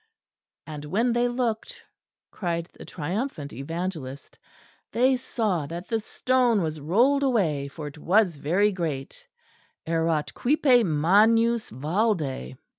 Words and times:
"And 0.65 0.85
when 0.85 1.13
they 1.13 1.27
looked," 1.27 1.83
cried 2.31 2.65
the 2.73 2.85
triumphant 2.85 3.53
Evangelist, 3.53 4.39
"they 4.93 5.15
saw 5.15 5.67
that 5.67 5.89
the 5.89 5.99
stone 5.99 6.63
was 6.63 6.79
rolled 6.79 7.21
away; 7.21 7.67
for 7.67 7.85
it 7.85 7.99
was 7.99 8.37
very 8.37 8.71
great" 8.71 9.27
"erat 9.85 10.33
quippe 10.33 10.83
magnus 10.83 11.69
valde." 11.69 12.57